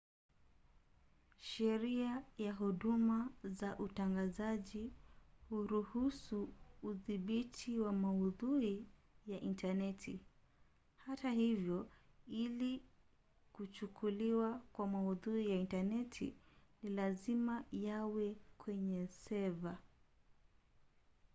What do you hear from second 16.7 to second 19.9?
ni lazima yawe kwenye seva